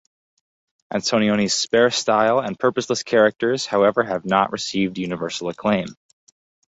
Antonioni's 0.91 1.53
spare 1.53 1.91
style 1.91 2.39
and 2.39 2.57
purposeless 2.57 3.03
characters, 3.03 3.67
however, 3.67 4.01
have 4.01 4.25
not 4.25 4.51
received 4.51 4.97
universal 4.97 5.47
acclaim. 5.49 5.89